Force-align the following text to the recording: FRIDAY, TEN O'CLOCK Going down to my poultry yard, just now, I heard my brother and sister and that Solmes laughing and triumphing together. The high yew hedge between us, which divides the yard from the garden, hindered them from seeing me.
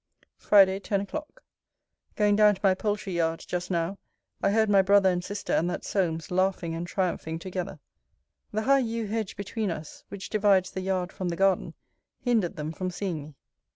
FRIDAY, 0.37 0.79
TEN 0.79 1.01
O'CLOCK 1.01 1.43
Going 2.15 2.35
down 2.35 2.55
to 2.55 2.61
my 2.63 2.73
poultry 2.73 3.13
yard, 3.13 3.45
just 3.47 3.69
now, 3.69 3.99
I 4.41 4.49
heard 4.49 4.67
my 4.67 4.81
brother 4.81 5.11
and 5.11 5.23
sister 5.23 5.53
and 5.53 5.69
that 5.69 5.85
Solmes 5.85 6.31
laughing 6.31 6.73
and 6.73 6.87
triumphing 6.87 7.37
together. 7.37 7.77
The 8.51 8.63
high 8.63 8.79
yew 8.79 9.05
hedge 9.05 9.35
between 9.37 9.69
us, 9.69 10.03
which 10.09 10.31
divides 10.31 10.71
the 10.71 10.81
yard 10.81 11.11
from 11.11 11.29
the 11.29 11.35
garden, 11.35 11.75
hindered 12.19 12.55
them 12.55 12.71
from 12.71 12.89
seeing 12.89 13.21
me. 13.21 13.35